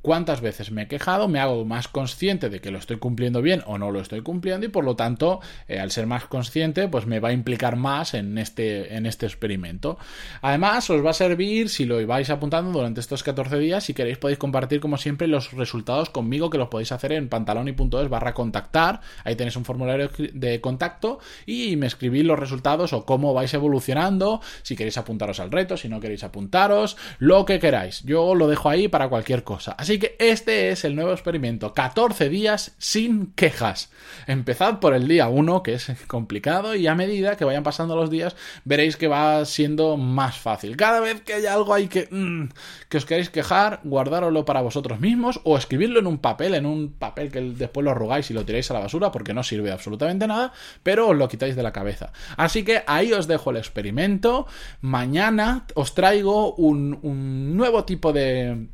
cuántas 0.05 0.43
veces 0.43 0.71
me 0.71 0.83
he 0.83 0.87
quejado, 0.87 1.29
me 1.29 1.41
hago 1.41 1.65
más 1.65 1.89
consciente 1.89 2.51
de 2.51 2.61
que 2.61 2.71
lo 2.71 2.77
estoy 2.77 2.99
cumpliendo 2.99 3.41
bien 3.41 3.63
o 3.67 3.79
no 3.79 3.91
lo 3.91 4.01
estoy 4.01 4.21
cumpliendo 4.21 4.67
y 4.67 4.69
por 4.69 4.85
lo 4.85 4.97
tanto, 4.97 5.41
eh, 5.67 5.81
al 5.81 5.91
ser 5.93 6.07
más 6.07 6.27
consciente, 6.27 6.89
pues 6.89 7.07
me 7.07 7.21
va 7.21 7.31
a 7.31 7.33
implicar 7.33 7.77
más 7.77 8.13
en 8.13 8.37
este, 8.37 8.97
en 8.97 9.07
este 9.07 9.25
experimento. 9.25 9.97
Además, 10.43 10.91
os 10.91 11.03
va 11.03 11.11
a 11.11 11.15
servir 11.15 11.71
si 11.71 11.87
lo 11.87 12.07
vais 12.07 12.29
apuntando 12.29 12.71
durante 12.71 13.01
estos 13.01 13.23
14 13.23 13.59
días. 13.59 13.83
Si 13.85 13.95
queréis, 13.95 14.19
podéis 14.19 14.39
compartir 14.39 14.79
como 14.79 14.99
siempre 14.99 15.27
los 15.27 15.53
resultados 15.53 16.11
conmigo, 16.11 16.51
que 16.51 16.59
los 16.59 16.69
podéis 16.69 16.93
hacer 16.93 17.13
en 17.13 17.31
pantaloni.es 17.31 18.09
barra 18.11 18.35
contactar. 18.35 19.01
Ahí 19.25 19.37
tenéis 19.37 19.57
un 19.57 19.65
formulario 19.65 20.11
de 20.35 20.61
contacto 20.61 21.19
y 21.47 21.77
me 21.77 21.87
escribís 21.87 22.25
los 22.25 22.39
resultados 22.39 22.93
o 22.93 23.07
cómo 23.07 23.33
vais 23.33 23.55
evolucionando. 23.55 24.43
Si 24.63 24.77
queréis 24.77 24.99
apuntaros 24.99 25.41
al 25.41 25.51
reto, 25.51 25.79
si 25.79 25.89
no 25.89 25.99
queréis 25.99 26.25
apuntaros, 26.25 26.99
lo 27.19 27.47
que 27.47 27.59
queráis. 27.59 28.03
Yo 28.03 28.35
lo 28.35 28.49
dejo 28.49 28.69
ahí 28.69 28.89
para 28.89 29.09
cualquier 29.09 29.45
cosa. 29.45 29.73
Así 29.79 29.94
que 29.99 30.17
este 30.19 30.71
es 30.71 30.85
el 30.85 30.95
nuevo 30.95 31.13
experimento. 31.13 31.73
14 31.73 32.29
días 32.29 32.75
sin 32.79 33.33
quejas. 33.33 33.91
Empezad 34.27 34.81
por 34.81 34.95
el 34.95 35.09
día 35.09 35.29
1, 35.29 35.63
que 35.63 35.75
es 35.75 35.91
complicado, 36.07 36.75
y 36.75 36.87
a 36.87 36.95
medida 36.95 37.37
que 37.37 37.45
vayan 37.45 37.63
pasando 37.63 37.97
los 37.97 38.11
días, 38.11 38.37
veréis 38.65 38.97
que 38.97 39.09
va 39.09 39.45
siendo 39.45 39.97
más 39.97 40.39
fácil. 40.39 40.77
Cada 40.77 41.01
vez 41.01 41.21
que 41.23 41.35
haya 41.35 41.55
algo 41.55 41.75
ahí 41.75 41.89
que, 41.89 42.09
mm, 42.11 42.49
que 42.89 42.97
os 42.97 43.05
queréis 43.05 43.31
quejar, 43.31 43.81
guardároslo 43.85 44.45
para 44.45 44.63
vosotros 44.63 45.01
mismos 45.01 45.41
o 45.45 45.57
escribirlo 45.57 46.01
en 46.01 46.07
un 46.07 46.19
papel, 46.19 46.55
en 46.55 46.67
un 46.67 46.93
papel 46.93 47.31
que 47.31 47.41
después 47.41 47.85
lo 47.85 47.91
arrugáis 47.91 48.31
y 48.31 48.35
lo 48.35 48.45
tiráis 48.45 48.71
a 48.71 48.75
la 48.75 48.81
basura 48.81 49.13
porque 49.13 49.35
no 49.35 49.43
sirve 49.43 49.73
absolutamente 49.73 50.27
nada, 50.27 50.53
pero 50.83 51.09
os 51.09 51.17
lo 51.17 51.29
quitáis 51.29 51.57
de 51.57 51.63
la 51.63 51.73
cabeza. 51.73 52.13
Así 52.37 52.65
que 52.65 52.83
ahí 52.87 53.13
os 53.13 53.27
dejo 53.27 53.51
el 53.51 53.57
experimento. 53.57 54.47
Mañana 54.81 55.67
os 55.75 55.95
traigo 55.95 56.55
un 56.55 57.57
nuevo 57.57 57.85
tipo 57.85 58.13
de 58.13 58.69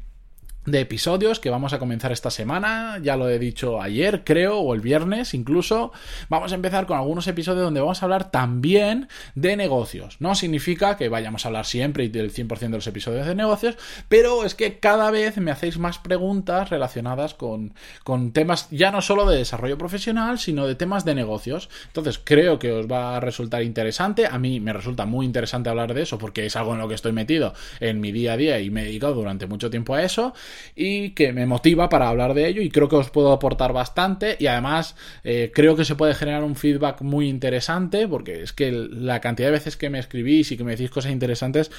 de 0.67 0.81
episodios 0.81 1.41
que 1.41 1.49
vamos 1.49 1.73
a 1.73 1.79
comenzar 1.79 2.13
esta 2.13 2.31
semana, 2.31 2.99
ya 3.03 3.17
lo 3.17 3.29
he 3.29 3.39
dicho 3.39 3.81
ayer 3.81 4.25
creo, 4.25 4.59
o 4.59 4.75
el 4.75 4.81
viernes 4.81 5.33
incluso, 5.33 5.93
vamos 6.29 6.53
a 6.53 6.55
empezar 6.55 6.87
con 6.87 6.99
algunos 6.99 7.27
episodios 7.27 7.65
donde 7.65 7.81
vamos 7.81 8.03
a 8.03 8.07
hablar 8.07 8.31
también 8.31 9.09
de 9.35 9.57
negocios. 9.57 10.17
No 10.21 10.35
significa 10.35 10.97
que 10.97 11.09
vayamos 11.09 11.45
a 11.45 11.49
hablar 11.49 11.65
siempre 11.65 12.05
y 12.05 12.09
del 12.09 12.33
100% 12.33 12.59
de 12.59 12.69
los 12.69 12.87
episodios 12.87 13.27
de 13.27 13.35
negocios, 13.35 13.77
pero 14.09 14.45
es 14.45 14.55
que 14.55 14.79
cada 14.79 15.11
vez 15.11 15.39
me 15.39 15.51
hacéis 15.51 15.79
más 15.79 15.99
preguntas 15.99 16.69
relacionadas 16.69 17.35
con, 17.35 17.73
con 18.05 18.33
temas 18.33 18.69
ya 18.71 18.91
no 18.91 19.01
solo 19.01 19.29
de 19.29 19.39
desarrollo 19.39 19.79
profesional, 19.79 20.39
sino 20.39 20.67
de 20.67 20.75
temas 20.75 21.05
de 21.05 21.15
negocios. 21.15 21.71
Entonces 21.87 22.21
creo 22.23 22.59
que 22.59 22.73
os 22.73 22.87
va 22.87 23.17
a 23.17 23.21
resultar 23.21 23.63
interesante, 23.63 24.27
a 24.27 24.39
mí 24.39 24.61
me 24.61 24.73
resulta 24.73 25.07
muy 25.07 25.25
interesante 25.25 25.71
hablar 25.71 25.95
de 25.95 26.03
eso 26.03 26.19
porque 26.19 26.45
es 26.47 26.57
algo 26.57 26.75
en 26.75 26.81
lo 26.81 26.89
que 26.89 26.95
estoy 26.95 27.13
metido 27.13 27.55
en 27.81 28.01
mi 28.01 28.13
día 28.13 28.35
a 28.35 28.37
día 28.37 28.61
y 28.61 28.71
me 28.71 28.83
he 28.83 28.85
dedicado 28.85 29.15
durante 29.15 29.47
mucho 29.47 29.71
tiempo 29.71 29.95
a 29.95 30.03
eso 30.03 30.35
y 30.75 31.11
que 31.11 31.33
me 31.33 31.47
motiva 31.47 31.89
para 31.89 32.09
hablar 32.09 32.35
de 32.35 32.49
ello 32.49 32.63
y 32.63 32.71
creo 32.71 32.89
que 32.89 32.97
os 32.97 33.11
puedo 33.11 33.33
aportar 33.33 33.73
bastante 33.73 34.37
y 34.39 34.47
además 34.47 34.97
eh, 35.25 35.51
creo 35.55 35.77
que 35.77 35.85
se 35.85 35.95
puede 35.95 36.15
generar 36.15 36.45
un 36.45 36.57
feedback 36.57 37.03
muy 37.03 37.29
interesante 37.29 38.09
porque 38.09 38.43
es 38.43 38.53
que 38.53 38.73
la 38.73 39.21
cantidad 39.21 39.49
de 39.49 39.53
veces 39.53 39.77
que 39.77 39.91
me 39.91 39.99
escribís 39.99 40.53
y 40.53 40.57
que 40.57 40.65
me 40.65 40.73
decís 40.73 40.91
cosas 40.91 41.13
interesantes 41.13 41.71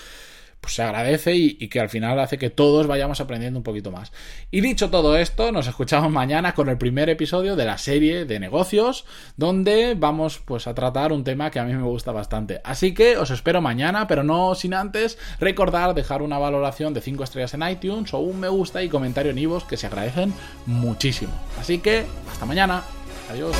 pues 0.62 0.76
se 0.76 0.84
agradece 0.84 1.36
y, 1.36 1.68
que 1.68 1.80
al 1.80 1.90
final 1.90 2.20
hace 2.20 2.38
que 2.38 2.52
todos 2.52 2.86
vayamos 2.86 3.20
aprendiendo 3.20 3.60
un 3.60 3.64
poquito 3.64 3.92
más. 3.92 4.12
Y 4.52 4.62
dicho 4.62 4.92
todo 4.92 5.18
esto, 5.18 5.52
nos 5.52 5.68
escuchamos 5.68 6.12
mañana 6.12 6.54
con 6.54 6.70
el 6.70 6.78
primer 6.78 7.10
episodio 7.10 7.56
de 7.56 7.66
la 7.66 7.80
serie 7.80 8.26
de 8.26 8.40
negocios, 8.40 9.06
donde 9.38 9.96
vamos 9.98 10.40
pues 10.46 10.68
a 10.68 10.76
tratar 10.76 11.12
un 11.12 11.24
tema 11.24 11.50
que 11.50 11.60
a 11.60 11.64
mí 11.64 11.74
me 11.74 11.84
gusta 11.84 12.12
bastante. 12.12 12.62
Así 12.64 12.94
que 12.94 13.18
os 13.18 13.32
espero 13.32 13.60
mañana, 13.60 14.08
pero 14.08 14.24
no 14.24 14.54
sin 14.54 14.76
antes 14.76 15.18
recordar 15.40 15.96
dejar 15.96 16.22
una 16.22 16.38
valoración 16.38 16.94
de 16.94 17.02
5 17.02 17.24
estrellas 17.24 17.56
en 17.56 17.68
iTunes 17.68 18.14
o 18.14 18.20
un 18.20 18.40
me 18.40 18.48
gusta 18.48 18.84
y 18.84 18.90
comentario 18.90 19.32
en 19.32 19.40
iVoox 19.40 19.66
que 19.66 19.78
se 19.78 19.88
agradecen 19.88 20.34
muchísimo. 20.68 21.34
Así 21.60 21.80
que 21.80 22.06
hasta 22.32 22.46
mañana. 22.46 22.84
Adiós. 23.32 23.56